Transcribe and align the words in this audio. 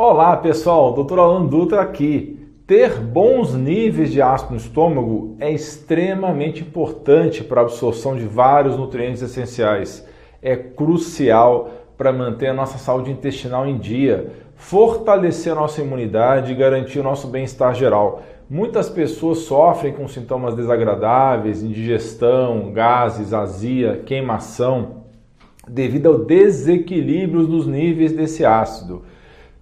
Olá 0.00 0.36
pessoal, 0.36 0.92
Dr. 0.92 1.18
Alan 1.18 1.46
Dutra 1.46 1.80
aqui. 1.80 2.38
Ter 2.68 3.00
bons 3.00 3.52
níveis 3.52 4.12
de 4.12 4.22
ácido 4.22 4.52
no 4.52 4.56
estômago 4.56 5.34
é 5.40 5.50
extremamente 5.50 6.62
importante 6.62 7.42
para 7.42 7.62
a 7.62 7.64
absorção 7.64 8.14
de 8.14 8.24
vários 8.24 8.76
nutrientes 8.76 9.22
essenciais. 9.22 10.06
É 10.40 10.54
crucial 10.54 11.70
para 11.96 12.12
manter 12.12 12.46
a 12.46 12.54
nossa 12.54 12.78
saúde 12.78 13.10
intestinal 13.10 13.66
em 13.66 13.76
dia, 13.76 14.30
fortalecer 14.54 15.52
a 15.52 15.56
nossa 15.56 15.82
imunidade 15.82 16.52
e 16.52 16.54
garantir 16.54 17.00
o 17.00 17.02
nosso 17.02 17.26
bem-estar 17.26 17.74
geral. 17.74 18.22
Muitas 18.48 18.88
pessoas 18.88 19.38
sofrem 19.38 19.92
com 19.92 20.06
sintomas 20.06 20.54
desagradáveis, 20.54 21.60
indigestão, 21.60 22.70
gases, 22.70 23.34
azia, 23.34 24.00
queimação, 24.06 25.02
devido 25.66 26.06
ao 26.06 26.18
desequilíbrio 26.18 27.48
dos 27.48 27.66
níveis 27.66 28.12
desse 28.12 28.44
ácido 28.44 29.02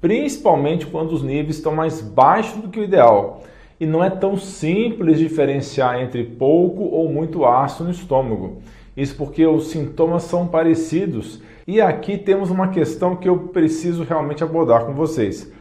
principalmente 0.07 0.86
quando 0.86 1.11
os 1.11 1.25
níveis 1.25 1.57
estão 1.57 1.75
mais 1.75 2.00
baixos 2.00 2.62
do 2.62 2.69
que 2.69 2.78
o 2.78 2.84
ideal. 2.84 3.42
E 3.80 3.84
não 3.84 4.05
é 4.05 4.09
tão 4.09 4.37
simples 4.37 5.19
diferenciar 5.19 6.01
entre 6.01 6.23
pouco 6.23 6.84
ou 6.84 7.12
muito 7.12 7.45
ácido 7.45 7.87
no 7.87 7.91
estômago. 7.91 8.59
Isso 8.97 9.16
porque 9.16 9.45
os 9.45 9.66
sintomas 9.66 10.23
são 10.23 10.47
parecidos. 10.47 11.42
E 11.66 11.80
aqui 11.80 12.16
temos 12.16 12.52
uma 12.52 12.69
questão 12.69 13.16
que 13.16 13.28
eu 13.28 13.48
preciso 13.48 14.05
realmente 14.05 14.45
abordar 14.45 14.87
com 14.87 14.95
vocês. 14.95 15.52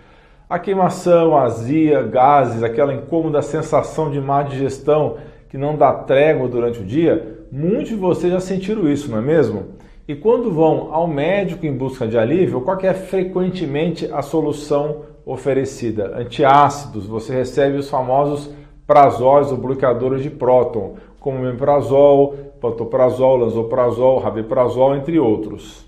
A 0.48 0.60
queimação, 0.60 1.36
a 1.36 1.42
azia, 1.42 2.04
gases, 2.04 2.62
aquela 2.62 2.94
incômoda 2.94 3.42
sensação 3.42 4.12
de 4.12 4.22
má 4.22 4.44
digestão 4.44 5.18
que 5.50 5.58
não 5.58 5.76
dá 5.76 5.92
trégua 5.92 6.48
durante 6.48 6.82
o 6.82 6.86
dia, 6.86 7.48
muitos 7.52 7.90
de 7.90 7.96
vocês 7.96 8.32
já 8.32 8.40
sentiram 8.40 8.88
isso, 8.88 9.10
não 9.10 9.18
é 9.18 9.22
mesmo? 9.22 9.70
E 10.08 10.14
quando 10.14 10.52
vão 10.52 10.94
ao 10.94 11.08
médico 11.08 11.66
em 11.66 11.76
busca 11.76 12.08
de 12.08 12.16
alívio, 12.16 12.62
qual 12.62 12.78
é 12.82 12.94
frequentemente 12.94 14.08
a 14.14 14.22
solução 14.22 14.98
oferecida? 15.26 16.16
Antiácidos, 16.16 17.08
você 17.08 17.34
recebe 17.34 17.80
os 17.80 17.90
famosos 17.90 18.52
prazóis 18.86 19.52
ou 19.52 19.58
bloqueadores 19.58 20.22
de 20.22 20.30
próton, 20.30 20.94
como 21.20 21.40
meprazol, 21.40 22.36
pantoprazol, 22.62 23.38
lanzoprazol, 23.38 24.20
rabeprazol, 24.20 24.96
entre 24.96 25.18
outros. 25.18 25.88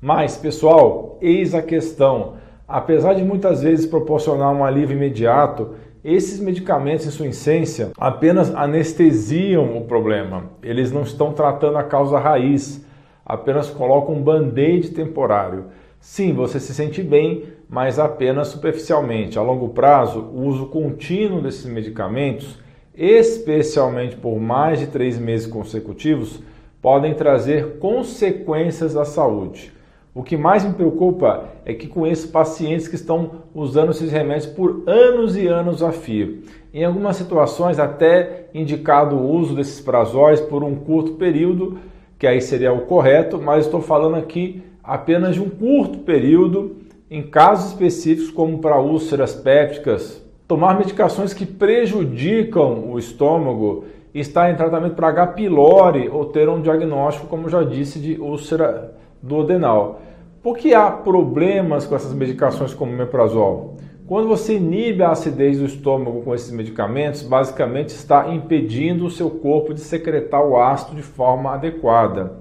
Mas, 0.00 0.36
pessoal, 0.36 1.18
eis 1.20 1.52
a 1.52 1.60
questão. 1.60 2.34
Apesar 2.68 3.14
de 3.14 3.24
muitas 3.24 3.62
vezes 3.62 3.84
proporcionar 3.84 4.54
um 4.54 4.64
alívio 4.64 4.96
imediato, 4.96 5.70
esses 6.04 6.38
medicamentos, 6.38 7.04
em 7.04 7.10
sua 7.10 7.26
essência, 7.26 7.90
apenas 7.98 8.54
anestesiam 8.54 9.76
o 9.76 9.86
problema. 9.86 10.50
Eles 10.62 10.92
não 10.92 11.02
estão 11.02 11.32
tratando 11.32 11.78
a 11.78 11.82
causa 11.82 12.16
raiz 12.16 12.85
apenas 13.26 13.68
coloca 13.68 14.12
um 14.12 14.22
band-aid 14.22 14.90
temporário. 14.90 15.64
Sim, 15.98 16.32
você 16.32 16.60
se 16.60 16.72
sente 16.72 17.02
bem, 17.02 17.44
mas 17.68 17.98
apenas 17.98 18.48
superficialmente. 18.48 19.38
A 19.38 19.42
longo 19.42 19.70
prazo, 19.70 20.20
o 20.20 20.46
uso 20.46 20.66
contínuo 20.66 21.42
desses 21.42 21.66
medicamentos, 21.66 22.58
especialmente 22.94 24.14
por 24.14 24.38
mais 24.38 24.78
de 24.78 24.86
três 24.86 25.18
meses 25.18 25.46
consecutivos, 25.48 26.40
podem 26.80 27.14
trazer 27.14 27.78
consequências 27.78 28.96
à 28.96 29.04
saúde. 29.04 29.72
O 30.14 30.22
que 30.22 30.36
mais 30.36 30.64
me 30.64 30.72
preocupa 30.72 31.44
é 31.64 31.74
que 31.74 31.88
conheço 31.88 32.28
pacientes 32.28 32.88
que 32.88 32.94
estão 32.94 33.42
usando 33.52 33.90
esses 33.90 34.10
remédios 34.10 34.46
por 34.46 34.84
anos 34.86 35.36
e 35.36 35.46
anos 35.46 35.82
a 35.82 35.92
fio. 35.92 36.42
Em 36.72 36.84
algumas 36.84 37.16
situações, 37.16 37.78
até 37.78 38.46
indicado 38.54 39.16
o 39.16 39.30
uso 39.30 39.54
desses 39.54 39.80
prazóis 39.80 40.40
por 40.40 40.62
um 40.62 40.74
curto 40.76 41.14
período, 41.14 41.78
que 42.18 42.26
aí 42.26 42.40
seria 42.40 42.72
o 42.72 42.82
correto, 42.82 43.40
mas 43.40 43.66
estou 43.66 43.80
falando 43.80 44.16
aqui 44.16 44.62
apenas 44.82 45.34
de 45.34 45.42
um 45.42 45.50
curto 45.50 45.98
período, 45.98 46.76
em 47.10 47.22
casos 47.22 47.72
específicos, 47.72 48.30
como 48.30 48.58
para 48.58 48.80
úlceras 48.80 49.34
pépticas, 49.34 50.24
tomar 50.46 50.78
medicações 50.78 51.34
que 51.34 51.44
prejudicam 51.44 52.90
o 52.90 52.98
estômago, 52.98 53.84
estar 54.14 54.50
em 54.50 54.56
tratamento 54.56 54.94
para 54.94 55.08
H. 55.08 55.26
pylori 55.28 56.08
ou 56.08 56.26
ter 56.26 56.48
um 56.48 56.60
diagnóstico, 56.60 57.26
como 57.26 57.48
já 57.48 57.62
disse, 57.62 57.98
de 57.98 58.20
úlcera 58.20 58.94
duodenal. 59.22 60.00
Por 60.42 60.56
que 60.56 60.72
há 60.72 60.90
problemas 60.90 61.86
com 61.86 61.96
essas 61.96 62.14
medicações 62.14 62.72
como 62.72 62.92
o 62.92 62.96
meprazol? 62.96 63.75
Quando 64.06 64.28
você 64.28 64.54
inibe 64.56 65.02
a 65.02 65.10
acidez 65.10 65.58
do 65.58 65.64
estômago 65.64 66.22
com 66.22 66.32
esses 66.32 66.52
medicamentos, 66.52 67.24
basicamente 67.24 67.88
está 67.88 68.28
impedindo 68.28 69.04
o 69.04 69.10
seu 69.10 69.28
corpo 69.28 69.74
de 69.74 69.80
secretar 69.80 70.46
o 70.46 70.56
ácido 70.56 70.94
de 70.94 71.02
forma 71.02 71.52
adequada. 71.52 72.34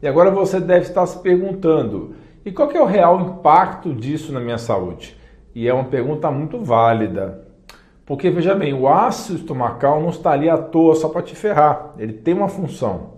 E 0.00 0.06
agora 0.06 0.30
você 0.30 0.60
deve 0.60 0.82
estar 0.82 1.04
se 1.06 1.18
perguntando: 1.18 2.14
e 2.44 2.52
qual 2.52 2.70
é 2.70 2.80
o 2.80 2.86
real 2.86 3.20
impacto 3.20 3.92
disso 3.92 4.32
na 4.32 4.38
minha 4.38 4.58
saúde? 4.58 5.18
E 5.52 5.66
é 5.66 5.74
uma 5.74 5.86
pergunta 5.86 6.30
muito 6.30 6.60
válida. 6.60 7.48
Porque 8.06 8.30
veja 8.30 8.54
bem, 8.54 8.72
o 8.72 8.86
ácido 8.86 9.40
estomacal 9.40 10.00
não 10.00 10.10
está 10.10 10.30
ali 10.30 10.48
à 10.48 10.56
toa 10.56 10.94
só 10.94 11.08
para 11.08 11.22
te 11.22 11.34
ferrar, 11.34 11.94
ele 11.98 12.12
tem 12.12 12.32
uma 12.32 12.48
função. 12.48 13.14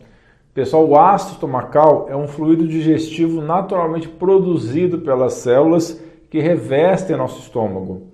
Pessoal, 0.54 0.88
o 0.88 0.98
ácido 0.98 1.32
estomacal 1.32 2.06
é 2.08 2.16
um 2.16 2.28
fluido 2.28 2.66
digestivo 2.66 3.42
naturalmente 3.42 4.08
produzido 4.08 5.00
pelas 5.00 5.34
células 5.34 6.02
que 6.34 6.40
revestem 6.40 7.16
nosso 7.16 7.38
estômago. 7.38 8.08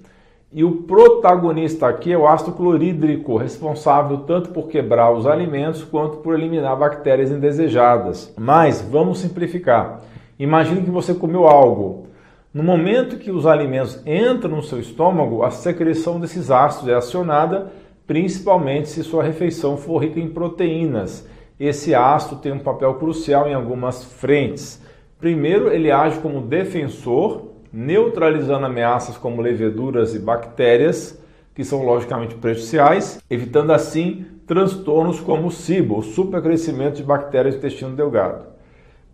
E 0.52 0.62
o 0.62 0.82
protagonista 0.82 1.88
aqui 1.88 2.12
é 2.12 2.18
o 2.18 2.28
ácido 2.28 2.52
clorídrico, 2.52 3.38
responsável 3.38 4.18
tanto 4.18 4.50
por 4.50 4.68
quebrar 4.68 5.10
os 5.10 5.26
alimentos 5.26 5.82
quanto 5.82 6.18
por 6.18 6.34
eliminar 6.34 6.76
bactérias 6.76 7.30
indesejadas. 7.30 8.30
Mas 8.38 8.82
vamos 8.82 9.20
simplificar. 9.20 10.02
Imagine 10.38 10.82
que 10.82 10.90
você 10.90 11.14
comeu 11.14 11.46
algo. 11.46 12.08
No 12.52 12.62
momento 12.62 13.16
que 13.16 13.30
os 13.30 13.46
alimentos 13.46 14.02
entram 14.04 14.56
no 14.56 14.62
seu 14.62 14.78
estômago, 14.78 15.42
a 15.42 15.50
secreção 15.50 16.20
desses 16.20 16.50
ácidos 16.50 16.90
é 16.90 16.94
acionada, 16.94 17.72
principalmente 18.06 18.90
se 18.90 19.02
sua 19.02 19.22
refeição 19.22 19.78
for 19.78 19.96
rica 19.96 20.20
em 20.20 20.28
proteínas. 20.28 21.26
Esse 21.58 21.94
ácido 21.94 22.38
tem 22.42 22.52
um 22.52 22.58
papel 22.58 22.92
crucial 22.96 23.48
em 23.48 23.54
algumas 23.54 24.04
frentes. 24.04 24.78
Primeiro, 25.18 25.72
ele 25.72 25.90
age 25.90 26.18
como 26.18 26.42
defensor 26.42 27.49
neutralizando 27.72 28.66
ameaças 28.66 29.16
como 29.16 29.42
leveduras 29.42 30.14
e 30.14 30.18
bactérias, 30.18 31.18
que 31.54 31.64
são 31.64 31.84
logicamente 31.84 32.34
prejudiciais, 32.34 33.22
evitando 33.28 33.72
assim 33.72 34.26
transtornos 34.46 35.20
como 35.20 35.48
o 35.48 35.50
SIBO, 35.50 35.98
o 35.98 36.02
supercrescimento 36.02 36.96
de 36.96 37.04
bactérias 37.04 37.54
do 37.54 37.58
intestino 37.58 37.94
delgado. 37.94 38.46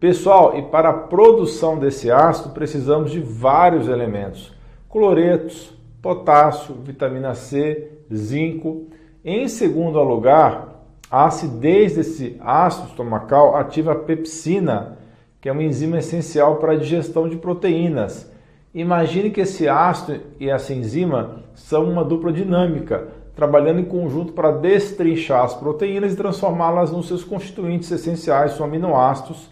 Pessoal, 0.00 0.59
e 0.59 0.62
para 0.62 0.91
a 0.91 0.95
produção 0.95 1.78
desse 1.78 2.11
ácido 2.11 2.50
precisamos 2.50 3.11
de 3.11 3.21
vários 3.21 3.89
elementos: 3.89 4.55
cloretos, 4.89 5.75
potássio, 6.00 6.75
vitamina 6.75 7.34
C, 7.34 7.91
zinco. 8.15 8.87
Em 9.25 9.49
segundo 9.49 10.00
lugar, 10.03 10.84
a 11.11 11.27
acidez 11.27 11.97
desse 11.97 12.37
ácido 12.41 12.89
estomacal 12.89 13.56
ativa 13.56 13.93
a 13.93 13.97
pepsina, 13.97 14.99
que 15.41 15.49
é 15.49 15.53
uma 15.53 15.62
enzima 15.62 15.99
essencial 15.99 16.56
para 16.56 16.72
a 16.72 16.77
digestão 16.77 17.28
de 17.28 17.37
proteínas 17.37 18.31
Imagine 18.76 19.31
que 19.31 19.41
esse 19.41 19.66
ácido 19.66 20.20
e 20.38 20.50
essa 20.50 20.75
enzima 20.75 21.37
são 21.54 21.84
uma 21.84 22.04
dupla 22.04 22.31
dinâmica, 22.31 23.09
trabalhando 23.34 23.81
em 23.81 23.87
conjunto 23.87 24.34
para 24.34 24.50
destrinchar 24.50 25.44
as 25.44 25.54
proteínas 25.54 26.12
e 26.12 26.16
transformá-las 26.16 26.92
nos 26.92 27.09
seus 27.09 27.25
constituintes 27.25 27.91
essenciais, 27.91 28.53
são 28.53 28.66
aminoácidos, 28.66 29.50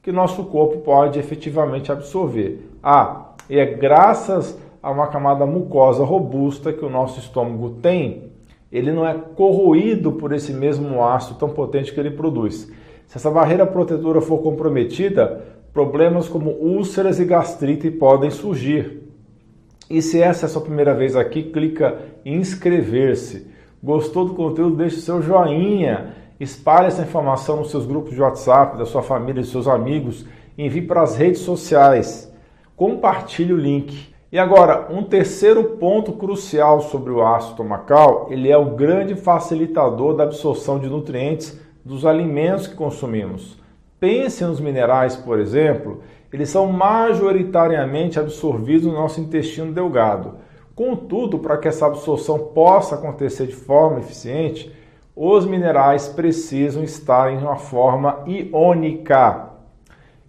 que 0.00 0.12
nosso 0.12 0.44
corpo 0.44 0.78
pode 0.82 1.18
efetivamente 1.18 1.90
absorver. 1.90 2.70
Ah, 2.80 3.32
e 3.48 3.58
é 3.58 3.66
graças 3.66 4.56
a 4.80 4.88
uma 4.92 5.08
camada 5.08 5.44
mucosa 5.44 6.04
robusta 6.04 6.72
que 6.72 6.84
o 6.84 6.88
nosso 6.90 7.18
estômago 7.18 7.70
tem, 7.82 8.30
ele 8.70 8.92
não 8.92 9.04
é 9.04 9.14
corroído 9.34 10.12
por 10.12 10.32
esse 10.32 10.52
mesmo 10.52 11.04
ácido 11.04 11.40
tão 11.40 11.48
potente 11.48 11.92
que 11.92 11.98
ele 11.98 12.12
produz. 12.12 12.70
Se 13.08 13.16
essa 13.16 13.32
barreira 13.32 13.66
protetora 13.66 14.20
for 14.20 14.38
comprometida, 14.38 15.44
problemas 15.72 16.28
como 16.28 16.50
úlceras 16.50 17.20
e 17.20 17.24
gastrite 17.24 17.90
podem 17.90 18.30
surgir. 18.30 19.00
E 19.88 20.00
se 20.00 20.20
essa 20.20 20.44
é 20.44 20.46
a 20.46 20.48
sua 20.48 20.62
primeira 20.62 20.94
vez 20.94 21.16
aqui, 21.16 21.42
clica 21.42 21.98
em 22.24 22.36
inscrever-se. 22.36 23.48
Gostou 23.82 24.24
do 24.24 24.34
conteúdo? 24.34 24.76
Deixe 24.76 25.00
seu 25.00 25.20
joinha. 25.20 26.14
Espalhe 26.38 26.86
essa 26.86 27.02
informação 27.02 27.56
nos 27.56 27.70
seus 27.70 27.86
grupos 27.86 28.14
de 28.14 28.20
WhatsApp, 28.20 28.78
da 28.78 28.86
sua 28.86 29.02
família, 29.02 29.42
dos 29.42 29.50
seus 29.50 29.66
amigos. 29.66 30.24
Envie 30.56 30.82
para 30.82 31.02
as 31.02 31.16
redes 31.16 31.40
sociais. 31.40 32.32
Compartilhe 32.76 33.52
o 33.52 33.56
link. 33.56 34.10
E 34.32 34.38
agora, 34.38 34.86
um 34.90 35.02
terceiro 35.02 35.64
ponto 35.64 36.12
crucial 36.12 36.80
sobre 36.82 37.10
o 37.10 37.20
ácido 37.20 37.52
estomacal, 37.52 38.28
ele 38.30 38.48
é 38.48 38.56
o 38.56 38.76
grande 38.76 39.16
facilitador 39.16 40.14
da 40.14 40.22
absorção 40.22 40.78
de 40.78 40.88
nutrientes 40.88 41.60
dos 41.84 42.06
alimentos 42.06 42.68
que 42.68 42.76
consumimos. 42.76 43.59
Pense 44.00 44.42
nos 44.42 44.58
minerais, 44.58 45.14
por 45.14 45.38
exemplo, 45.38 46.00
eles 46.32 46.48
são 46.48 46.66
majoritariamente 46.66 48.18
absorvidos 48.18 48.86
no 48.86 48.94
nosso 48.94 49.20
intestino 49.20 49.72
delgado. 49.72 50.36
Contudo, 50.74 51.38
para 51.38 51.58
que 51.58 51.68
essa 51.68 51.86
absorção 51.86 52.38
possa 52.38 52.94
acontecer 52.94 53.46
de 53.46 53.54
forma 53.54 54.00
eficiente, 54.00 54.74
os 55.14 55.44
minerais 55.44 56.08
precisam 56.08 56.82
estar 56.82 57.30
em 57.30 57.36
uma 57.36 57.56
forma 57.56 58.22
iônica. 58.26 59.50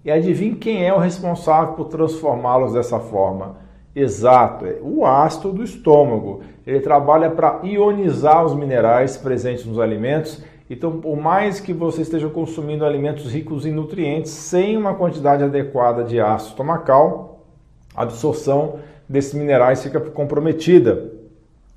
E 0.03 0.11
adivinhe 0.11 0.55
quem 0.55 0.85
é 0.85 0.93
o 0.93 0.97
responsável 0.97 1.75
por 1.75 1.85
transformá-los 1.85 2.73
dessa 2.73 2.99
forma? 2.99 3.55
Exato, 3.95 4.65
é 4.65 4.79
o 4.81 5.05
ácido 5.05 5.53
do 5.53 5.63
estômago. 5.63 6.41
Ele 6.65 6.79
trabalha 6.79 7.29
para 7.29 7.59
ionizar 7.63 8.43
os 8.43 8.55
minerais 8.55 9.15
presentes 9.15 9.65
nos 9.65 9.79
alimentos. 9.79 10.43
Então, 10.73 11.01
por 11.01 11.17
mais 11.17 11.59
que 11.59 11.73
você 11.73 12.01
esteja 12.01 12.29
consumindo 12.29 12.85
alimentos 12.85 13.29
ricos 13.29 13.65
em 13.65 13.73
nutrientes 13.73 14.31
sem 14.31 14.77
uma 14.77 14.93
quantidade 14.93 15.43
adequada 15.43 16.01
de 16.01 16.17
ácido 16.17 16.51
estomacal, 16.51 17.45
a 17.93 18.03
absorção 18.03 18.75
desses 19.07 19.33
minerais 19.33 19.83
fica 19.83 19.99
comprometida. 19.99 21.11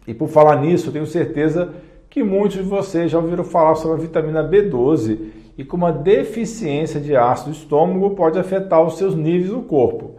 E 0.06 0.14
por 0.14 0.28
falar 0.28 0.60
nisso, 0.60 0.92
tenho 0.92 1.08
certeza 1.08 1.74
que 2.08 2.22
muitos 2.22 2.58
de 2.58 2.62
vocês 2.62 3.10
já 3.10 3.18
ouviram 3.18 3.42
falar 3.42 3.74
sobre 3.74 3.96
a 3.96 4.00
vitamina 4.00 4.48
B12 4.48 5.18
e 5.58 5.64
como 5.64 5.86
a 5.86 5.90
deficiência 5.90 7.00
de 7.00 7.16
ácido 7.16 7.50
do 7.50 7.56
estômago 7.56 8.10
pode 8.10 8.38
afetar 8.38 8.80
os 8.80 8.96
seus 8.96 9.16
níveis 9.16 9.50
no 9.50 9.62
corpo. 9.62 10.12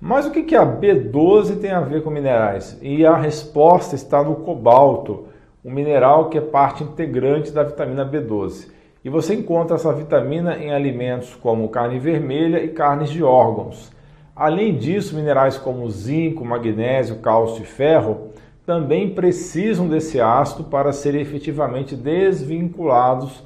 Mas 0.00 0.26
o 0.26 0.30
que 0.30 0.54
a 0.54 0.64
B12 0.64 1.58
tem 1.58 1.72
a 1.72 1.80
ver 1.80 2.04
com 2.04 2.10
minerais? 2.10 2.78
E 2.80 3.04
a 3.04 3.16
resposta 3.16 3.96
está 3.96 4.22
no 4.22 4.36
cobalto, 4.36 5.24
um 5.64 5.70
mineral 5.70 6.28
que 6.28 6.38
é 6.38 6.40
parte 6.40 6.82
integrante 6.82 7.52
da 7.52 7.62
vitamina 7.62 8.04
B12. 8.04 8.68
E 9.04 9.10
você 9.10 9.34
encontra 9.34 9.76
essa 9.76 9.92
vitamina 9.92 10.56
em 10.56 10.72
alimentos 10.72 11.34
como 11.34 11.68
carne 11.68 11.98
vermelha 11.98 12.62
e 12.62 12.68
carnes 12.68 13.10
de 13.10 13.22
órgãos. 13.22 13.90
Além 14.34 14.76
disso, 14.76 15.14
minerais 15.14 15.56
como 15.56 15.88
zinco, 15.90 16.44
magnésio, 16.44 17.16
cálcio 17.16 17.62
e 17.62 17.66
ferro 17.66 18.28
também 18.64 19.10
precisam 19.10 19.88
desse 19.88 20.20
ácido 20.20 20.64
para 20.64 20.92
serem 20.92 21.20
efetivamente 21.20 21.96
desvinculados 21.96 23.42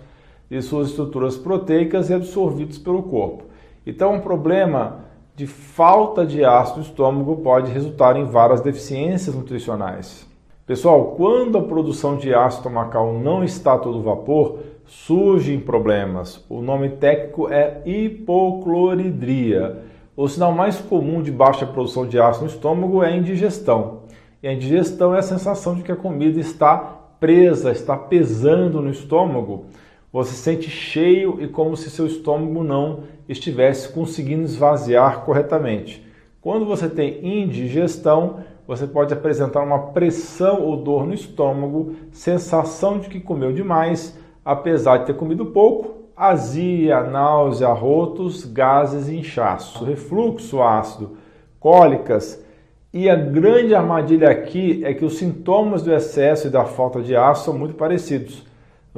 de 0.48 0.60
suas 0.62 0.88
estruturas 0.88 1.36
proteicas 1.36 2.10
e 2.10 2.14
absorvidos 2.14 2.78
pelo 2.78 3.02
corpo. 3.02 3.44
Então, 3.86 4.14
um 4.14 4.20
problema 4.20 5.06
de 5.34 5.46
falta 5.46 6.24
de 6.24 6.44
ácido 6.44 6.80
no 6.80 6.86
estômago 6.86 7.36
pode 7.36 7.70
resultar 7.70 8.16
em 8.16 8.24
várias 8.24 8.60
deficiências 8.60 9.34
nutricionais. 9.34 10.25
Pessoal, 10.66 11.14
quando 11.16 11.56
a 11.58 11.62
produção 11.62 12.16
de 12.16 12.34
ácido 12.34 12.62
estomacal 12.62 13.12
não 13.12 13.44
está 13.44 13.74
a 13.74 13.78
todo 13.78 14.02
vapor, 14.02 14.58
surgem 14.84 15.60
problemas. 15.60 16.44
O 16.48 16.60
nome 16.60 16.88
técnico 16.88 17.48
é 17.48 17.82
hipocloridria. 17.86 19.84
O 20.16 20.26
sinal 20.26 20.50
mais 20.50 20.80
comum 20.80 21.22
de 21.22 21.30
baixa 21.30 21.64
produção 21.64 22.04
de 22.04 22.18
ácido 22.18 22.46
no 22.46 22.50
estômago 22.50 23.00
é 23.00 23.12
a 23.12 23.16
indigestão. 23.16 24.00
E 24.42 24.48
a 24.48 24.52
indigestão 24.52 25.14
é 25.14 25.20
a 25.20 25.22
sensação 25.22 25.76
de 25.76 25.84
que 25.84 25.92
a 25.92 25.96
comida 25.96 26.40
está 26.40 26.78
presa, 27.20 27.70
está 27.70 27.96
pesando 27.96 28.82
no 28.82 28.90
estômago. 28.90 29.66
Você 30.12 30.32
se 30.32 30.38
sente 30.38 30.68
cheio 30.68 31.40
e 31.40 31.46
como 31.46 31.76
se 31.76 31.90
seu 31.90 32.08
estômago 32.08 32.64
não 32.64 33.04
estivesse 33.28 33.88
conseguindo 33.90 34.42
esvaziar 34.42 35.20
corretamente. 35.20 36.04
Quando 36.40 36.66
você 36.66 36.88
tem 36.88 37.24
indigestão, 37.24 38.40
você 38.66 38.86
pode 38.86 39.12
apresentar 39.12 39.62
uma 39.62 39.92
pressão 39.92 40.62
ou 40.62 40.76
dor 40.76 41.06
no 41.06 41.14
estômago, 41.14 41.94
sensação 42.12 42.98
de 42.98 43.08
que 43.08 43.20
comeu 43.20 43.52
demais, 43.52 44.18
apesar 44.44 44.98
de 44.98 45.06
ter 45.06 45.14
comido 45.14 45.46
pouco, 45.46 46.06
azia, 46.16 47.02
náusea, 47.02 47.68
rotos, 47.68 48.44
gases 48.44 49.08
e 49.08 49.16
inchaço, 49.16 49.84
refluxo 49.84 50.62
ácido, 50.62 51.16
cólicas. 51.60 52.44
E 52.92 53.10
a 53.10 53.16
grande 53.16 53.74
armadilha 53.74 54.30
aqui 54.30 54.82
é 54.84 54.94
que 54.94 55.04
os 55.04 55.18
sintomas 55.18 55.82
do 55.82 55.92
excesso 55.92 56.46
e 56.46 56.50
da 56.50 56.64
falta 56.64 57.02
de 57.02 57.14
ácido 57.14 57.46
são 57.46 57.58
muito 57.58 57.74
parecidos 57.74 58.46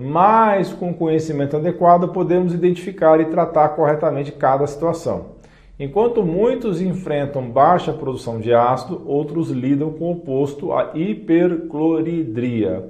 mas 0.00 0.73
com 0.73 0.94
conhecimento 0.94 1.56
adequado 1.56 2.09
podemos 2.12 2.55
identificar 2.55 3.21
e 3.21 3.25
tratar 3.25 3.71
corretamente 3.71 4.31
cada 4.31 4.67
situação. 4.67 5.38
Enquanto 5.80 6.25
muitos 6.25 6.80
enfrentam 6.80 7.48
baixa 7.48 7.92
produção 7.92 8.40
de 8.40 8.52
ácido, 8.52 9.00
outros 9.06 9.50
lidam 9.50 9.92
com 9.92 10.06
o 10.06 10.12
oposto, 10.12 10.72
a 10.72 10.90
hipercloridria. 10.92 12.88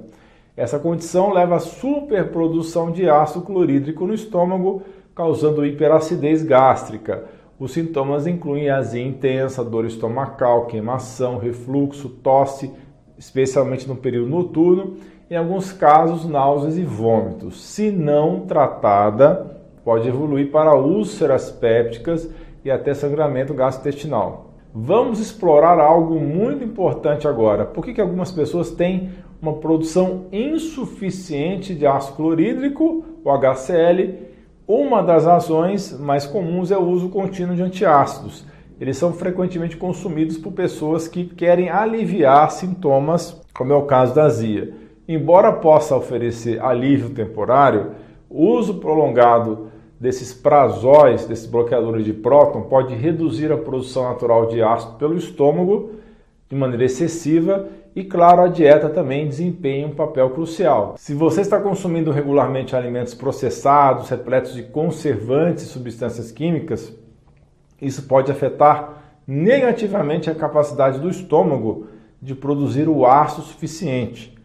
Essa 0.57 0.79
condição 0.79 1.31
leva 1.31 1.57
à 1.57 1.59
superprodução 1.59 2.91
de 2.91 3.07
ácido 3.07 3.45
clorídrico 3.45 4.07
no 4.07 4.13
estômago, 4.15 4.81
causando 5.13 5.63
hiperacidez 5.63 6.41
gástrica. 6.41 7.25
Os 7.59 7.73
sintomas 7.73 8.25
incluem 8.25 8.71
azia 8.71 9.05
intensa, 9.05 9.63
dor 9.63 9.85
estomacal, 9.85 10.65
queimação, 10.65 11.37
refluxo, 11.37 12.09
tosse, 12.09 12.71
especialmente 13.19 13.87
no 13.87 13.97
período 13.97 14.31
noturno, 14.31 14.97
em 15.29 15.35
alguns 15.35 15.71
casos, 15.71 16.25
náuseas 16.27 16.75
e 16.75 16.83
vômitos. 16.83 17.61
Se 17.61 17.91
não 17.91 18.47
tratada, 18.47 19.61
pode 19.85 20.07
evoluir 20.07 20.49
para 20.49 20.75
úlceras 20.75 21.51
pépticas 21.51 22.27
e 22.63 22.71
até 22.71 22.93
sangramento 22.93 23.53
gastrointestinal. 23.53 24.53
Vamos 24.73 25.19
explorar 25.19 25.79
algo 25.79 26.19
muito 26.19 26.63
importante 26.63 27.27
agora. 27.27 27.65
Por 27.65 27.83
que, 27.83 27.93
que 27.93 28.01
algumas 28.01 28.31
pessoas 28.31 28.69
têm 28.71 29.09
uma 29.41 29.53
produção 29.53 30.25
insuficiente 30.31 31.73
de 31.73 31.87
ácido 31.87 32.17
clorídrico, 32.17 33.03
o 33.23 33.31
HCl? 33.31 34.29
Uma 34.67 35.01
das 35.01 35.25
razões 35.25 35.99
mais 35.99 36.27
comuns 36.27 36.69
é 36.69 36.77
o 36.77 36.87
uso 36.87 37.09
contínuo 37.09 37.55
de 37.55 37.63
antiácidos. 37.63 38.45
Eles 38.79 38.97
são 38.97 39.11
frequentemente 39.11 39.75
consumidos 39.75 40.37
por 40.37 40.53
pessoas 40.53 41.07
que 41.07 41.25
querem 41.25 41.69
aliviar 41.69 42.51
sintomas, 42.51 43.41
como 43.53 43.73
é 43.73 43.75
o 43.75 43.87
caso 43.87 44.13
da 44.13 44.25
azia. 44.25 44.71
Embora 45.07 45.51
possa 45.51 45.95
oferecer 45.95 46.61
alívio 46.61 47.09
temporário, 47.09 47.93
o 48.29 48.45
uso 48.45 48.75
prolongado 48.75 49.68
desses 49.99 50.33
prazóis, 50.33 51.25
desses 51.25 51.45
bloqueadores 51.45 52.05
de 52.05 52.13
próton, 52.13 52.61
pode 52.61 52.95
reduzir 52.95 53.51
a 53.51 53.57
produção 53.57 54.03
natural 54.03 54.45
de 54.45 54.61
ácido 54.61 54.93
pelo 54.93 55.17
estômago 55.17 55.91
de 56.47 56.55
maneira 56.55 56.85
excessiva 56.85 57.67
e, 57.95 58.03
claro, 58.03 58.41
a 58.41 58.47
dieta 58.47 58.87
também 58.89 59.27
desempenha 59.27 59.85
um 59.85 59.93
papel 59.93 60.29
crucial. 60.29 60.95
Se 60.97 61.13
você 61.13 61.41
está 61.41 61.59
consumindo 61.59 62.11
regularmente 62.11 62.75
alimentos 62.75 63.13
processados, 63.13 64.09
repletos 64.09 64.53
de 64.53 64.63
conservantes 64.63 65.65
e 65.65 65.67
substâncias 65.67 66.31
químicas, 66.31 66.93
isso 67.81 68.03
pode 68.03 68.31
afetar 68.31 69.03
negativamente 69.27 70.29
a 70.29 70.35
capacidade 70.35 70.99
do 70.99 71.09
estômago 71.09 71.87
de 72.21 72.33
produzir 72.33 72.87
o 72.87 73.05
ácido 73.05 73.43
suficiente. 73.43 74.35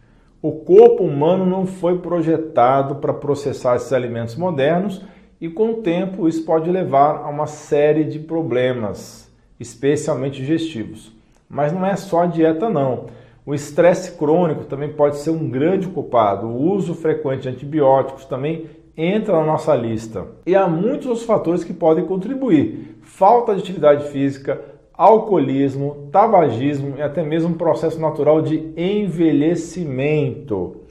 O 0.43 0.53
corpo 0.53 1.05
humano 1.05 1.47
não 1.47 1.65
foi 1.65 1.99
projetado 1.99 2.97
para 2.97 3.15
processar 3.15 3.77
esses 3.77 3.93
alimentos 3.93 4.37
modernos 4.37 5.03
e, 5.45 5.49
com 5.51 5.73
o 5.73 5.83
tempo, 5.83 6.27
isso 6.27 6.43
pode 6.47 6.71
levar 6.71 7.17
a 7.17 7.29
uma 7.29 7.47
série 7.47 8.05
de 8.05 8.19
problemas, 8.19 9.31
especialmente 9.61 10.41
digestivos. 10.41 11.13
Mas 11.51 11.71
não 11.71 11.85
é 11.85 11.95
só 11.97 12.23
a 12.23 12.27
dieta, 12.27 12.71
não. 12.71 13.09
O 13.45 13.53
estresse 13.53 14.13
crônico 14.13 14.65
também 14.65 14.95
pode 14.95 15.19
ser 15.19 15.29
um 15.29 15.51
grande 15.51 15.87
culpado. 15.87 16.47
O 16.47 16.73
uso 16.73 16.95
frequente 16.95 17.43
de 17.43 17.51
antibióticos 17.51 18.25
também 18.25 18.71
entra 18.97 19.37
na 19.37 19.45
nossa 19.45 19.75
lista. 19.75 20.29
E 20.47 20.57
há 20.57 20.67
muitos 20.67 21.09
outros 21.09 21.27
fatores 21.27 21.63
que 21.63 21.75
podem 21.75 22.07
contribuir: 22.07 22.97
falta 23.03 23.55
de 23.55 23.61
atividade 23.61 24.09
física, 24.09 24.59
alcoolismo, 24.95 26.09
tabagismo 26.11 26.95
e 26.97 27.03
até 27.03 27.23
mesmo 27.23 27.51
um 27.51 27.59
processo 27.59 28.01
natural 28.01 28.41
de 28.41 28.73
envelhecimento. 28.79 30.84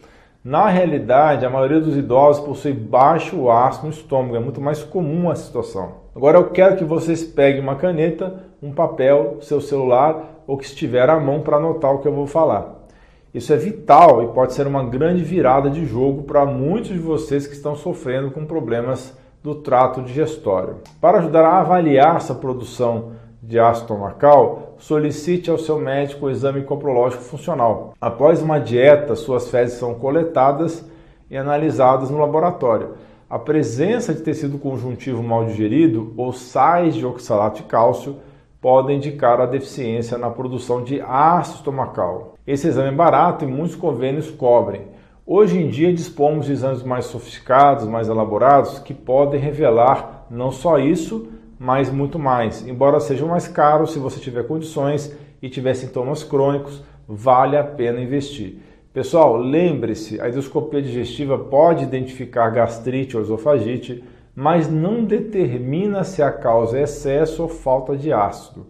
Na 0.43 0.67
realidade, 0.67 1.45
a 1.45 1.49
maioria 1.49 1.79
dos 1.79 1.95
idosos 1.95 2.43
possui 2.43 2.73
baixo 2.73 3.49
ácido 3.49 3.87
no 3.87 3.93
estômago, 3.93 4.35
é 4.35 4.39
muito 4.39 4.59
mais 4.59 4.83
comum 4.83 5.31
essa 5.31 5.45
situação. 5.45 5.93
Agora 6.13 6.37
eu 6.37 6.49
quero 6.49 6.75
que 6.75 6.83
vocês 6.83 7.23
peguem 7.23 7.61
uma 7.61 7.77
caneta, 7.77 8.43
um 8.61 8.73
papel, 8.73 9.37
seu 9.39 9.61
celular 9.61 10.43
ou 10.45 10.57
que 10.57 10.65
estiver 10.65 11.09
à 11.09 11.17
mão 11.17 11.39
para 11.39 11.55
anotar 11.55 11.93
o 11.93 11.99
que 11.99 12.07
eu 12.09 12.13
vou 12.13 12.27
falar. 12.27 12.83
Isso 13.33 13.53
é 13.53 13.55
vital 13.55 14.21
e 14.21 14.27
pode 14.33 14.51
ser 14.51 14.67
uma 14.67 14.83
grande 14.83 15.23
virada 15.23 15.69
de 15.69 15.85
jogo 15.85 16.23
para 16.23 16.45
muitos 16.45 16.91
de 16.91 16.99
vocês 16.99 17.47
que 17.47 17.53
estão 17.53 17.73
sofrendo 17.73 18.29
com 18.29 18.45
problemas 18.45 19.17
do 19.41 19.55
trato 19.55 20.01
digestório. 20.01 20.79
Para 20.99 21.19
ajudar 21.19 21.45
a 21.45 21.61
avaliar 21.61 22.17
essa 22.17 22.35
produção 22.35 23.13
de 23.41 23.57
ácido 23.57 23.85
estomacal, 23.85 24.62
solicite 24.83 25.49
ao 25.49 25.57
seu 25.57 25.79
médico 25.79 26.25
o 26.25 26.29
exame 26.29 26.61
coprológico 26.61 27.23
funcional. 27.23 27.93
Após 28.01 28.41
uma 28.41 28.59
dieta, 28.59 29.15
suas 29.15 29.49
fezes 29.49 29.77
são 29.77 29.93
coletadas 29.93 30.85
e 31.31 31.37
analisadas 31.37 32.09
no 32.09 32.17
laboratório. 32.17 32.95
A 33.29 33.39
presença 33.39 34.13
de 34.13 34.19
tecido 34.19 34.57
conjuntivo 34.57 35.23
mal 35.23 35.45
digerido 35.45 36.13
ou 36.17 36.33
sais 36.33 36.95
de 36.95 37.05
oxalato 37.05 37.61
de 37.61 37.63
cálcio 37.63 38.17
podem 38.59 38.97
indicar 38.97 39.39
a 39.39 39.45
deficiência 39.45 40.17
na 40.17 40.29
produção 40.29 40.83
de 40.83 40.99
ácido 40.99 41.59
estomacal. 41.59 42.33
Esse 42.45 42.67
exame 42.67 42.89
é 42.89 42.91
barato 42.91 43.45
e 43.45 43.47
muitos 43.47 43.77
convênios 43.77 44.29
cobrem. 44.29 44.89
Hoje 45.25 45.57
em 45.57 45.69
dia 45.69 45.93
dispomos 45.93 46.47
de 46.47 46.51
exames 46.51 46.83
mais 46.83 47.05
sofisticados, 47.05 47.87
mais 47.87 48.09
elaborados, 48.09 48.79
que 48.79 48.93
podem 48.93 49.39
revelar 49.39 50.25
não 50.29 50.51
só 50.51 50.77
isso, 50.77 51.29
mas 51.63 51.89
muito 51.89 52.19
mais. 52.19 52.67
Embora 52.67 52.99
seja 52.99 53.25
mais 53.25 53.47
caro, 53.47 53.87
se 53.87 53.97
você 53.97 54.19
tiver 54.19 54.45
condições 54.45 55.15
e 55.41 55.47
tiver 55.47 55.73
sintomas 55.73 56.21
crônicos, 56.21 56.83
vale 57.07 57.55
a 57.55 57.63
pena 57.63 58.01
investir. 58.01 58.57
Pessoal, 58.91 59.37
lembre-se, 59.37 60.19
a 60.19 60.27
endoscopia 60.27 60.81
digestiva 60.81 61.37
pode 61.37 61.85
identificar 61.85 62.49
gastrite 62.49 63.15
ou 63.15 63.23
esofagite, 63.23 64.03
mas 64.35 64.69
não 64.69 65.05
determina 65.05 66.03
se 66.03 66.21
a 66.21 66.33
causa 66.33 66.77
é 66.77 66.81
excesso 66.81 67.43
ou 67.43 67.47
falta 67.47 67.95
de 67.95 68.11
ácido. 68.11 68.67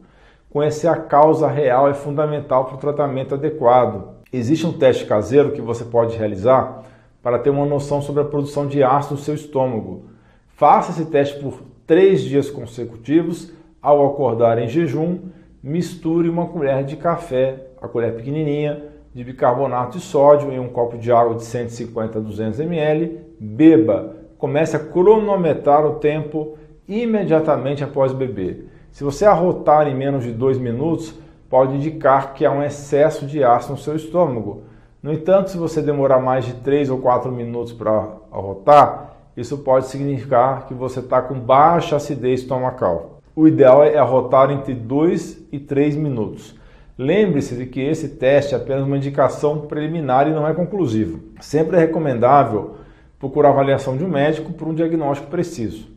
conhecer 0.52 0.88
a 0.88 0.96
causa 0.96 1.48
real 1.48 1.90
é 1.90 1.96
fundamental 1.96 2.66
para 2.66 2.76
o 2.76 2.80
tratamento 2.80 3.34
adequado. 3.34 4.18
Existe 4.32 4.68
um 4.68 4.74
teste 4.74 5.06
caseiro 5.06 5.52
que 5.52 5.62
você 5.62 5.84
pode 5.84 6.16
realizar 6.16 6.84
para 7.24 7.40
ter 7.40 7.50
uma 7.50 7.66
noção 7.66 8.04
sobre 8.04 8.22
a 8.22 8.26
produção 8.26 8.68
de 8.68 8.84
ácido 8.84 9.16
no 9.16 9.22
seu 9.22 9.34
estômago. 9.34 10.10
Faça 10.56 10.92
esse 10.92 11.10
teste 11.10 11.40
por 11.40 11.73
três 11.86 12.22
dias 12.22 12.50
consecutivos. 12.50 13.52
Ao 13.82 14.06
acordar 14.06 14.58
em 14.58 14.68
jejum, 14.68 15.20
misture 15.62 16.30
uma 16.30 16.48
colher 16.48 16.84
de 16.84 16.96
café, 16.96 17.68
a 17.82 17.88
colher 17.88 18.16
pequenininha, 18.16 18.84
de 19.14 19.24
bicarbonato 19.24 19.98
de 19.98 20.04
sódio 20.04 20.52
em 20.52 20.60
um 20.60 20.70
copo 20.70 20.98
de 20.98 21.12
água 21.12 21.36
de 21.36 21.44
150 21.44 22.18
a 22.18 22.22
200 22.22 22.60
ml. 22.62 23.20
Beba. 23.40 24.16
Comece 24.38 24.76
a 24.76 24.80
cronometrar 24.80 25.86
o 25.86 25.96
tempo 25.96 26.58
imediatamente 26.88 27.84
após 27.84 28.12
beber. 28.12 28.68
Se 28.92 29.04
você 29.04 29.26
arrotar 29.26 29.88
em 29.88 29.96
menos 29.96 30.24
de 30.24 30.32
dois 30.32 30.58
minutos, 30.58 31.14
pode 31.50 31.76
indicar 31.76 32.34
que 32.34 32.46
há 32.46 32.52
um 32.52 32.64
excesso 32.64 33.26
de 33.26 33.44
ácido 33.44 33.74
no 33.74 33.80
seu 33.80 33.96
estômago. 33.96 34.64
No 35.02 35.12
entanto, 35.12 35.50
se 35.50 35.58
você 35.58 35.82
demorar 35.82 36.20
mais 36.20 36.46
de 36.46 36.54
3 36.54 36.90
ou 36.90 36.98
4 37.00 37.32
minutos 37.32 37.74
para 37.74 38.08
arrotar, 38.32 39.13
isso 39.36 39.58
pode 39.60 39.88
significar 39.88 40.68
que 40.68 40.74
você 40.74 41.00
está 41.00 41.22
com 41.22 41.40
baixa 41.40 41.96
acidez 41.96 42.42
estomacal. 42.42 43.22
O 43.36 43.48
ideal 43.48 43.84
é 43.84 43.98
arrotar 43.98 44.52
entre 44.52 44.76
2 44.76 45.48
e 45.52 45.60
3 45.60 45.96
minutos. 45.96 46.56
Lembre-se 46.96 47.56
de 47.56 47.66
que 47.66 47.82
esse 47.82 48.10
teste 48.10 48.54
é 48.54 48.58
apenas 48.58 48.86
uma 48.86 48.98
indicação 48.98 49.62
preliminar 49.62 50.28
e 50.28 50.34
não 50.34 50.48
é 50.48 50.54
conclusivo. 50.54 51.20
Sempre 51.42 51.78
é 51.78 51.80
recomendável 51.80 52.76
procurar 53.18 53.50
avaliação 53.50 53.98
de 53.98 54.04
um 54.04 54.10
médico 54.10 54.54
por 54.54 54.68
um 54.68 54.76
diagnóstico 54.76 55.32
preciso. 55.32 55.88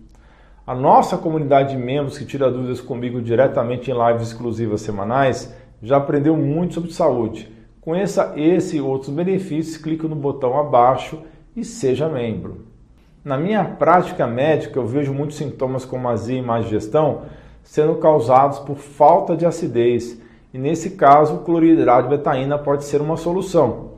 A 0.66 0.74
nossa 0.74 1.18
comunidade 1.18 1.76
de 1.76 1.76
membros 1.76 2.16
que 2.16 2.24
tira 2.24 2.50
dúvidas 2.50 2.80
comigo 2.80 3.20
diretamente 3.20 3.90
em 3.90 3.94
lives 3.94 4.28
exclusivas 4.28 4.80
semanais 4.80 5.54
já 5.82 5.98
aprendeu 5.98 6.36
muito 6.36 6.74
sobre 6.74 6.92
saúde. 6.92 7.52
Conheça 7.82 8.32
esse 8.34 8.78
e 8.78 8.80
outros 8.80 9.10
benefícios, 9.10 9.76
clique 9.76 10.08
no 10.08 10.16
botão 10.16 10.58
abaixo 10.58 11.20
e 11.54 11.62
seja 11.62 12.08
membro. 12.08 12.75
Na 13.26 13.36
minha 13.36 13.64
prática 13.64 14.24
médica, 14.24 14.78
eu 14.78 14.86
vejo 14.86 15.12
muitos 15.12 15.36
sintomas 15.36 15.84
como 15.84 16.08
azia 16.08 16.38
e 16.38 16.42
má 16.42 16.60
digestão 16.60 17.22
sendo 17.60 17.96
causados 17.96 18.60
por 18.60 18.76
falta 18.76 19.36
de 19.36 19.44
acidez, 19.44 20.22
e 20.54 20.58
nesse 20.58 20.90
caso, 20.90 21.34
o 21.34 21.38
cloridrato 21.40 22.04
de 22.04 22.16
betaína 22.16 22.56
pode 22.56 22.84
ser 22.84 23.00
uma 23.00 23.16
solução. 23.16 23.96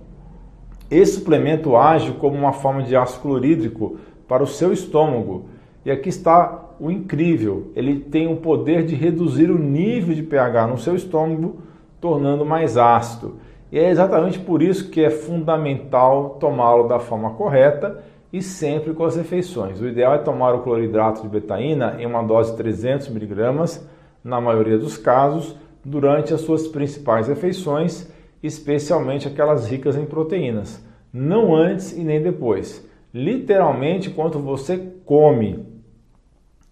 Esse 0.90 1.16
suplemento 1.16 1.76
age 1.76 2.12
como 2.12 2.38
uma 2.38 2.54
forma 2.54 2.82
de 2.82 2.96
ácido 2.96 3.20
clorídrico 3.20 3.98
para 4.26 4.42
o 4.42 4.46
seu 4.46 4.72
estômago 4.72 5.44
e 5.84 5.90
aqui 5.90 6.08
está 6.08 6.64
o 6.80 6.90
incrível: 6.90 7.70
ele 7.76 8.00
tem 8.00 8.32
o 8.32 8.36
poder 8.38 8.86
de 8.86 8.94
reduzir 8.94 9.50
o 9.50 9.58
nível 9.58 10.14
de 10.14 10.22
pH 10.22 10.68
no 10.68 10.78
seu 10.78 10.96
estômago, 10.96 11.58
tornando 12.00 12.46
mais 12.46 12.78
ácido. 12.78 13.34
E 13.70 13.78
é 13.78 13.90
exatamente 13.90 14.38
por 14.38 14.62
isso 14.62 14.88
que 14.88 15.04
é 15.04 15.10
fundamental 15.10 16.38
tomá-lo 16.40 16.88
da 16.88 16.98
forma 16.98 17.32
correta 17.32 18.02
e 18.32 18.42
sempre 18.42 18.92
com 18.92 19.04
as 19.04 19.16
refeições. 19.16 19.80
O 19.80 19.86
ideal 19.86 20.14
é 20.14 20.18
tomar 20.18 20.54
o 20.54 20.62
cloridrato 20.62 21.22
de 21.22 21.28
betaína 21.28 21.96
em 21.98 22.06
uma 22.06 22.22
dose 22.22 22.50
de 22.50 22.56
300 22.58 23.08
mg, 23.08 23.80
na 24.22 24.40
maioria 24.40 24.78
dos 24.78 24.96
casos, 24.96 25.56
durante 25.84 26.34
as 26.34 26.40
suas 26.40 26.68
principais 26.68 27.28
refeições, 27.28 28.10
especialmente 28.42 29.26
aquelas 29.26 29.68
ricas 29.68 29.96
em 29.96 30.04
proteínas, 30.04 30.84
não 31.12 31.54
antes 31.54 31.92
e 31.92 32.04
nem 32.04 32.22
depois 32.22 32.86
literalmente 33.12 34.10
enquanto 34.10 34.38
você 34.38 34.78
come. 35.04 35.66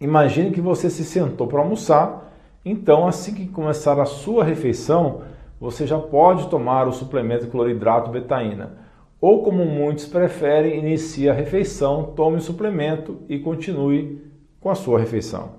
Imagine 0.00 0.50
que 0.50 0.60
você 0.60 0.90
se 0.90 1.04
sentou 1.04 1.46
para 1.46 1.60
almoçar, 1.60 2.32
então 2.64 3.06
assim 3.06 3.34
que 3.34 3.48
começar 3.48 3.98
a 4.00 4.04
sua 4.04 4.44
refeição, 4.44 5.22
você 5.58 5.86
já 5.86 5.98
pode 5.98 6.48
tomar 6.48 6.86
o 6.86 6.92
suplemento 6.92 7.46
cloridrato 7.46 8.10
betaína. 8.10 8.85
Ou 9.28 9.42
como 9.42 9.64
muitos 9.64 10.06
preferem, 10.06 10.78
inicie 10.78 11.28
a 11.28 11.32
refeição, 11.32 12.12
tome 12.14 12.36
o 12.36 12.40
suplemento 12.40 13.22
e 13.28 13.40
continue 13.40 14.24
com 14.60 14.70
a 14.70 14.74
sua 14.76 15.00
refeição. 15.00 15.56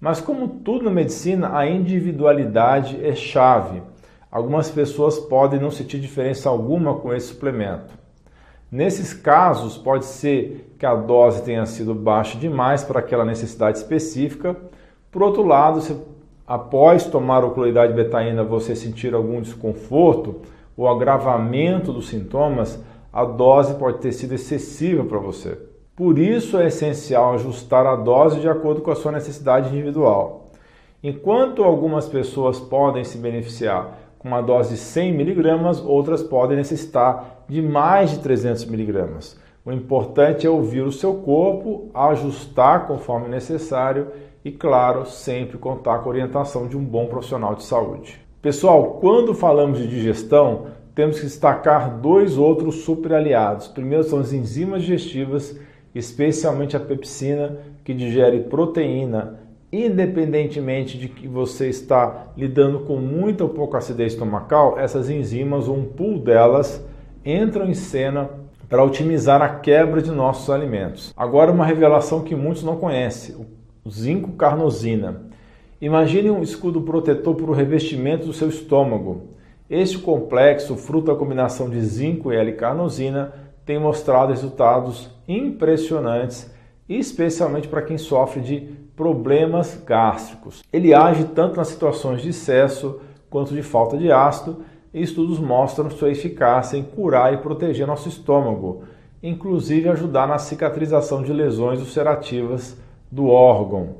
Mas 0.00 0.20
como 0.20 0.46
tudo 0.46 0.84
na 0.84 0.92
medicina, 0.92 1.58
a 1.58 1.68
individualidade 1.68 3.04
é 3.04 3.12
chave. 3.12 3.82
Algumas 4.30 4.70
pessoas 4.70 5.18
podem 5.18 5.58
não 5.58 5.72
sentir 5.72 5.98
diferença 5.98 6.48
alguma 6.48 7.00
com 7.00 7.12
esse 7.12 7.26
suplemento. 7.26 7.92
Nesses 8.70 9.12
casos, 9.12 9.76
pode 9.76 10.04
ser 10.04 10.72
que 10.78 10.86
a 10.86 10.94
dose 10.94 11.42
tenha 11.42 11.66
sido 11.66 11.92
baixa 11.92 12.38
demais 12.38 12.84
para 12.84 13.00
aquela 13.00 13.24
necessidade 13.24 13.78
específica. 13.78 14.54
Por 15.10 15.24
outro 15.24 15.42
lado, 15.42 15.80
se 15.80 16.00
após 16.46 17.06
tomar 17.06 17.44
o 17.44 17.50
cloridade 17.50 17.92
betaína 17.92 18.44
você 18.44 18.76
sentir 18.76 19.14
algum 19.14 19.40
desconforto 19.40 20.42
ou 20.76 20.86
agravamento 20.88 21.92
dos 21.92 22.08
sintomas, 22.08 22.80
a 23.12 23.24
dose 23.24 23.74
pode 23.74 23.98
ter 23.98 24.12
sido 24.12 24.34
excessiva 24.34 25.04
para 25.04 25.18
você. 25.18 25.58
Por 25.96 26.18
isso 26.18 26.58
é 26.58 26.68
essencial 26.68 27.34
ajustar 27.34 27.86
a 27.86 27.96
dose 27.96 28.40
de 28.40 28.48
acordo 28.48 28.80
com 28.80 28.90
a 28.90 28.96
sua 28.96 29.12
necessidade 29.12 29.68
individual. 29.68 30.50
Enquanto 31.02 31.64
algumas 31.64 32.08
pessoas 32.08 32.58
podem 32.58 33.04
se 33.04 33.18
beneficiar 33.18 33.98
com 34.18 34.28
uma 34.28 34.42
dose 34.42 34.74
de 34.74 34.80
100 34.80 35.12
miligramas, 35.12 35.80
outras 35.80 36.22
podem 36.22 36.56
necessitar 36.56 37.44
de 37.48 37.60
mais 37.60 38.10
de 38.10 38.18
300 38.18 38.66
miligramas. 38.66 39.38
O 39.64 39.72
importante 39.72 40.46
é 40.46 40.50
ouvir 40.50 40.82
o 40.82 40.92
seu 40.92 41.14
corpo, 41.14 41.90
ajustar 41.92 42.86
conforme 42.86 43.28
necessário 43.28 44.08
e, 44.44 44.50
claro, 44.50 45.04
sempre 45.06 45.58
contar 45.58 45.98
com 45.98 46.08
a 46.08 46.12
orientação 46.12 46.66
de 46.66 46.76
um 46.76 46.84
bom 46.84 47.06
profissional 47.06 47.54
de 47.54 47.62
saúde. 47.62 48.20
Pessoal, 48.40 48.98
quando 49.00 49.34
falamos 49.34 49.78
de 49.78 49.86
digestão, 49.86 50.66
temos 50.94 51.18
que 51.18 51.26
destacar 51.26 51.98
dois 51.98 52.36
outros 52.36 52.76
super 52.76 53.12
aliados. 53.12 53.68
Primeiro 53.68 54.04
são 54.04 54.20
as 54.20 54.32
enzimas 54.32 54.82
digestivas, 54.82 55.58
especialmente 55.94 56.76
a 56.76 56.80
pepsina, 56.80 57.58
que 57.84 57.94
digere 57.94 58.40
proteína 58.40 59.40
independentemente 59.72 60.98
de 60.98 61.08
que 61.08 61.28
você 61.28 61.68
está 61.68 62.32
lidando 62.36 62.80
com 62.80 62.96
muita 62.96 63.44
ou 63.44 63.50
pouca 63.50 63.78
acidez 63.78 64.12
estomacal, 64.12 64.78
essas 64.78 65.08
enzimas, 65.08 65.68
um 65.68 65.84
pool 65.84 66.18
delas, 66.18 66.84
entram 67.24 67.66
em 67.66 67.74
cena 67.74 68.30
para 68.68 68.84
otimizar 68.84 69.42
a 69.42 69.48
quebra 69.48 70.02
de 70.02 70.10
nossos 70.10 70.50
alimentos. 70.50 71.12
Agora, 71.16 71.52
uma 71.52 71.64
revelação 71.64 72.22
que 72.22 72.34
muitos 72.34 72.62
não 72.62 72.76
conhecem: 72.76 73.36
o 73.84 73.90
zinco 73.90 74.32
carnosina. 74.32 75.22
Imagine 75.80 76.30
um 76.30 76.42
escudo 76.42 76.82
protetor 76.82 77.34
para 77.34 77.50
o 77.50 77.54
revestimento 77.54 78.26
do 78.26 78.32
seu 78.32 78.48
estômago. 78.48 79.28
Este 79.70 80.00
complexo, 80.00 80.74
fruto 80.74 81.12
da 81.12 81.14
combinação 81.14 81.70
de 81.70 81.80
zinco 81.80 82.32
e 82.32 82.36
L-carnosina, 82.36 83.32
tem 83.64 83.78
mostrado 83.78 84.32
resultados 84.32 85.08
impressionantes, 85.28 86.52
especialmente 86.88 87.68
para 87.68 87.82
quem 87.82 87.96
sofre 87.96 88.40
de 88.40 88.60
problemas 88.96 89.80
gástricos. 89.86 90.64
Ele 90.72 90.92
age 90.92 91.22
tanto 91.22 91.56
nas 91.56 91.68
situações 91.68 92.20
de 92.20 92.30
excesso 92.30 93.00
quanto 93.30 93.54
de 93.54 93.62
falta 93.62 93.96
de 93.96 94.10
ácido, 94.10 94.64
e 94.92 95.00
estudos 95.00 95.38
mostram 95.38 95.88
sua 95.88 96.10
eficácia 96.10 96.76
em 96.76 96.82
curar 96.82 97.32
e 97.32 97.36
proteger 97.36 97.86
nosso 97.86 98.08
estômago, 98.08 98.82
inclusive 99.22 99.88
ajudar 99.88 100.26
na 100.26 100.38
cicatrização 100.38 101.22
de 101.22 101.32
lesões 101.32 101.78
ulcerativas 101.78 102.76
do 103.08 103.28
órgão. 103.28 103.90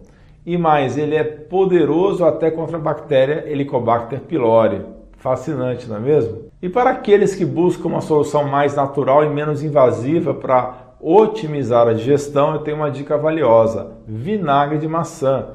E 0.45 0.59
mais, 0.59 0.99
ele 0.99 1.15
é 1.15 1.23
poderoso 1.23 2.25
até 2.25 2.51
contra 2.51 2.77
a 2.77 2.81
bactéria 2.81 3.49
Helicobacter 3.49 4.19
pylori. 4.23 4.99
Fascinante, 5.21 5.87
não 5.87 5.97
é 5.97 6.01
mesmo? 6.01 6.47
E 6.63 6.69
para 6.69 6.91
aqueles 6.91 7.35
que 7.35 7.45
buscam 7.45 7.89
uma 7.89 8.01
solução 8.01 8.45
mais 8.45 8.75
natural 8.75 9.23
e 9.23 9.29
menos 9.29 9.63
invasiva 9.63 10.33
para 10.33 10.95
otimizar 10.99 11.87
a 11.87 11.93
digestão, 11.93 12.55
eu 12.55 12.61
tenho 12.61 12.79
uma 12.79 12.91
dica 12.91 13.19
valiosa: 13.19 13.99
vinagre 14.09 14.79
de 14.79 14.89
maçã. 14.89 15.49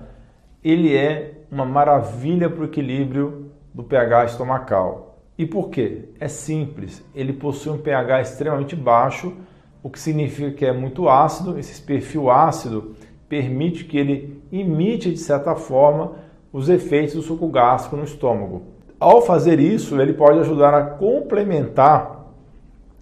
Ele 0.64 0.96
é 0.96 1.42
uma 1.52 1.66
maravilha 1.66 2.48
para 2.48 2.62
o 2.62 2.66
equilíbrio 2.66 3.50
do 3.74 3.84
pH 3.84 4.26
estomacal. 4.26 5.20
E 5.36 5.48
por 5.48 5.72
quê? 5.72 6.10
É 6.20 6.28
simples. 6.28 7.04
Ele 7.16 7.34
possui 7.34 7.72
um 7.72 7.80
pH 7.80 8.22
extremamente 8.22 8.76
baixo, 8.76 9.34
o 9.82 9.90
que 9.90 10.00
significa 10.00 10.52
que 10.52 10.66
é 10.66 10.72
muito 10.72 11.10
ácido. 11.10 11.58
Esse 11.58 11.82
perfil 11.82 12.30
ácido 12.30 12.96
permite 13.28 13.84
que 13.84 13.98
ele 13.98 14.44
imite, 14.52 15.10
de 15.10 15.18
certa 15.18 15.56
forma, 15.56 16.14
os 16.54 16.70
efeitos 16.70 17.16
do 17.16 17.24
suco 17.24 17.48
gástrico 17.48 17.98
no 17.98 18.04
estômago. 18.04 18.75
Ao 19.00 19.22
fazer 19.22 19.60
isso, 19.60 20.00
ele 20.00 20.14
pode 20.14 20.40
ajudar 20.40 20.74
a 20.74 20.84
complementar 20.84 22.26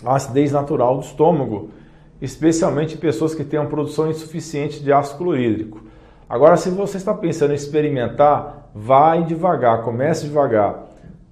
a 0.03 0.15
acidez 0.15 0.51
natural 0.51 0.97
do 0.97 1.03
estômago 1.03 1.69
especialmente 2.23 2.97
pessoas 2.97 3.35
que 3.35 3.43
uma 3.57 3.65
produção 3.65 4.09
insuficiente 4.09 4.81
de 4.81 4.93
ácido 4.93 5.17
clorídrico. 5.17 5.81
Agora, 6.29 6.55
se 6.55 6.69
você 6.69 6.95
está 6.95 7.13
pensando 7.13 7.51
em 7.51 7.55
experimentar, 7.55 8.69
vai 8.73 9.25
devagar, 9.25 9.83
comece 9.83 10.27
devagar. 10.27 10.85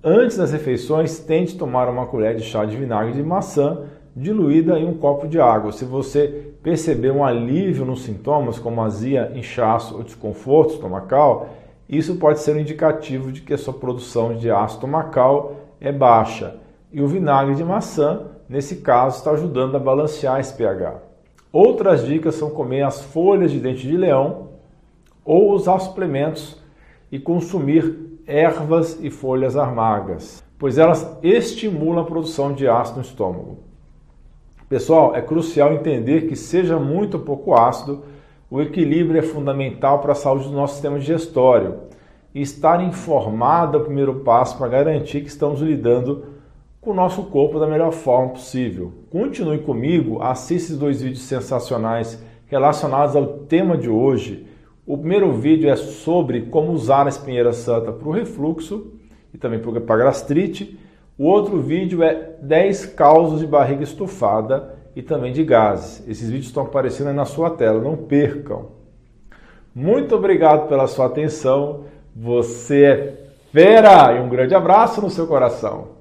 Antes 0.04 0.36
das 0.36 0.52
refeições, 0.52 1.18
tente 1.18 1.58
tomar 1.58 1.88
uma 1.88 2.08
colher 2.08 2.36
de 2.36 2.44
chá 2.44 2.66
de 2.66 2.76
vinagre 2.76 3.14
de 3.14 3.24
maçã 3.24 3.84
diluída 4.14 4.78
em 4.78 4.86
um 4.86 4.96
copo 4.96 5.30
de 5.30 5.40
água. 5.40 5.72
Se 5.72 5.86
você 5.86 6.52
perceber 6.62 7.12
um 7.12 7.24
alívio 7.24 7.86
nos 7.86 8.04
sintomas, 8.04 8.60
como 8.60 8.82
azia, 8.82 9.32
inchaço 9.34 9.96
ou 9.96 10.04
desconforto 10.04 10.74
estomacal, 10.74 11.48
isso 11.92 12.16
pode 12.16 12.40
ser 12.40 12.56
um 12.56 12.60
indicativo 12.60 13.34
de 13.34 13.42
que 13.42 13.54
a 13.54 13.58
sua 13.58 13.74
produção 13.74 14.34
de 14.34 14.50
ácido 14.50 14.76
estomacal 14.76 15.58
é 15.80 15.92
baixa. 15.92 16.56
E 16.90 17.02
o 17.02 17.08
vinagre 17.08 17.54
de 17.54 17.66
maçã, 17.66 18.28
nesse 18.48 18.78
caso, 18.78 19.18
está 19.18 19.32
ajudando 19.32 19.76
a 19.76 19.80
balancear 19.80 20.40
esse 20.40 20.54
pH. 20.54 21.02
Outras 21.52 22.06
dicas 22.06 22.36
são 22.36 22.50
comer 22.50 22.84
as 22.84 23.04
folhas 23.04 23.52
de 23.52 23.60
dente 23.60 23.86
de 23.86 23.98
leão 23.98 24.52
ou 25.26 25.52
usar 25.52 25.80
suplementos 25.80 26.58
e 27.12 27.20
consumir 27.20 28.22
ervas 28.26 28.98
e 29.02 29.10
folhas 29.10 29.58
amargas, 29.58 30.42
pois 30.58 30.78
elas 30.78 31.18
estimulam 31.22 32.04
a 32.04 32.06
produção 32.06 32.54
de 32.54 32.70
ácido 32.70 33.00
no 33.00 33.06
estômago. 33.06 33.60
Pessoal, 34.70 35.14
é 35.14 35.22
crucial 35.22 35.74
entender 35.74 36.28
que 36.28 36.36
seja 36.38 36.80
muito 36.80 37.18
ou 37.18 37.24
pouco 37.24 37.54
ácido, 37.54 38.06
o 38.52 38.62
equilíbrio 38.62 39.18
é 39.18 39.22
fundamental 39.22 40.00
para 40.00 40.12
a 40.12 40.16
saúde 40.16 40.50
do 40.50 40.52
nosso 40.52 40.74
sistema 40.74 41.00
digestório. 41.00 41.84
E 42.36 42.42
estar 42.42 42.84
informado 42.84 43.78
é 43.78 43.82
o 43.82 43.86
primeiro 43.86 44.16
passo 44.16 44.58
para 44.58 44.68
garantir 44.68 45.22
que 45.22 45.30
estamos 45.30 45.62
lidando 45.62 46.26
com 46.82 46.92
o 46.92 46.94
nosso 46.94 47.24
corpo 47.24 47.58
da 47.62 47.66
melhor 47.66 47.94
forma 47.94 48.34
possível. 48.34 48.92
Continue 49.10 49.60
comigo, 49.60 50.22
assista 50.22 50.54
esses 50.66 50.78
dois 50.78 51.02
vídeos 51.02 51.24
sensacionais 51.24 52.22
relacionados 52.48 53.16
ao 53.16 53.26
tema 53.26 53.78
de 53.78 53.90
hoje. 53.90 54.46
O 54.86 54.98
primeiro 54.98 55.32
vídeo 55.32 55.70
é 55.70 55.76
sobre 55.78 56.42
como 56.42 56.74
usar 56.74 57.06
a 57.06 57.10
espinheira 57.10 57.54
santa 57.54 57.94
para 57.94 58.10
o 58.10 58.12
refluxo 58.12 58.92
e 59.34 59.38
também 59.38 59.60
para 59.60 59.96
a 59.96 60.06
gastrite. 60.06 60.78
O 61.18 61.24
outro 61.24 61.62
vídeo 61.62 62.04
é 62.04 62.36
10 62.42 62.88
causas 62.88 63.40
de 63.40 63.48
barriga 63.48 63.84
estufada 63.84 64.81
e 64.96 65.02
também 65.02 65.32
de 65.32 65.44
gases. 65.44 66.08
Esses 66.08 66.30
vídeos 66.30 66.48
estão 66.48 66.64
aparecendo 66.64 67.08
aí 67.08 67.16
na 67.16 67.26
sua 67.26 67.50
tela, 67.52 67.82
não 67.82 67.96
percam. 67.96 68.70
Muito 69.74 70.16
obrigado 70.16 70.68
pela 70.68 70.88
sua 70.88 71.06
atenção. 71.06 71.86
Você 72.16 72.84
é 72.84 73.22
fera 73.52 74.14
e 74.14 74.20
um 74.20 74.30
grande 74.30 74.56
abraço 74.56 75.02
no 75.02 75.10
seu 75.10 75.28
coração. 75.28 76.01